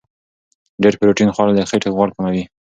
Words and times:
ډېر 0.81 0.93
پروتین 0.99 1.29
خوړل 1.35 1.53
د 1.55 1.59
خېټې 1.69 1.89
غوړ 1.95 2.09
کموي. 2.15 2.43